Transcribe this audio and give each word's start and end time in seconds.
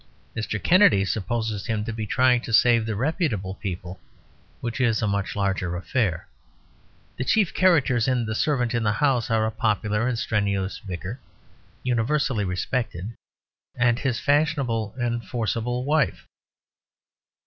Mr. 0.35 0.57
Kennedy 0.59 1.05
supposes 1.05 1.67
Him 1.67 1.85
to 1.85 1.93
be 1.93 2.07
trying 2.07 2.41
to 2.41 2.51
save 2.51 2.87
the 2.87 2.95
reputable 2.95 3.53
people, 3.53 3.99
which 4.59 4.81
is 4.81 4.99
a 5.03 5.07
much 5.07 5.35
larger 5.35 5.75
affair. 5.75 6.27
The 7.17 7.23
chief 7.23 7.53
characters 7.53 8.07
in 8.07 8.25
The 8.25 8.33
Servant 8.33 8.73
in 8.73 8.81
the 8.81 8.93
House 8.93 9.29
are 9.29 9.45
a 9.45 9.51
popular 9.51 10.07
and 10.07 10.17
strenuous 10.17 10.79
vicar, 10.79 11.19
universally 11.83 12.43
respected, 12.45 13.13
and 13.75 13.99
his 13.99 14.19
fashionable 14.19 14.95
and 14.97 15.23
forcible 15.23 15.85
wife. 15.85 16.25